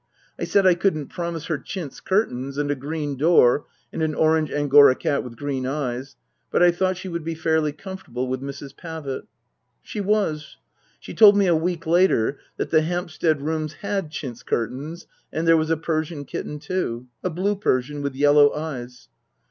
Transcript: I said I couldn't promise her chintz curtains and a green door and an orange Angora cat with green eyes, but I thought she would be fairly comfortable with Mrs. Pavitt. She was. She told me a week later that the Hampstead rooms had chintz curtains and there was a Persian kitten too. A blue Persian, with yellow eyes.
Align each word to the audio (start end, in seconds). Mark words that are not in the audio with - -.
I 0.39 0.45
said 0.45 0.65
I 0.65 0.73
couldn't 0.73 1.09
promise 1.09 1.45
her 1.45 1.59
chintz 1.59 1.99
curtains 1.99 2.57
and 2.57 2.71
a 2.71 2.75
green 2.75 3.17
door 3.17 3.67
and 3.93 4.01
an 4.01 4.15
orange 4.15 4.49
Angora 4.49 4.95
cat 4.95 5.23
with 5.23 5.35
green 5.35 5.67
eyes, 5.67 6.15
but 6.49 6.63
I 6.63 6.71
thought 6.71 6.97
she 6.97 7.07
would 7.07 7.23
be 7.23 7.35
fairly 7.35 7.71
comfortable 7.71 8.27
with 8.27 8.41
Mrs. 8.41 8.75
Pavitt. 8.75 9.25
She 9.83 10.01
was. 10.01 10.57
She 10.99 11.13
told 11.13 11.37
me 11.37 11.45
a 11.45 11.55
week 11.55 11.85
later 11.85 12.39
that 12.57 12.71
the 12.71 12.81
Hampstead 12.81 13.43
rooms 13.43 13.73
had 13.73 14.09
chintz 14.09 14.41
curtains 14.41 15.05
and 15.31 15.47
there 15.47 15.55
was 15.55 15.69
a 15.69 15.77
Persian 15.77 16.25
kitten 16.25 16.57
too. 16.57 17.05
A 17.23 17.29
blue 17.29 17.55
Persian, 17.55 18.01
with 18.01 18.15
yellow 18.15 18.51
eyes. 18.55 19.07